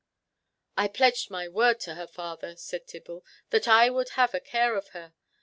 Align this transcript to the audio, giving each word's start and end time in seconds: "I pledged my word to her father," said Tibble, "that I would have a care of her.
"I 0.75 0.87
pledged 0.87 1.29
my 1.29 1.47
word 1.47 1.79
to 1.81 1.93
her 1.93 2.07
father," 2.07 2.55
said 2.55 2.87
Tibble, 2.87 3.23
"that 3.51 3.67
I 3.67 3.91
would 3.91 4.09
have 4.17 4.33
a 4.33 4.39
care 4.39 4.75
of 4.75 4.87
her. 4.97 5.13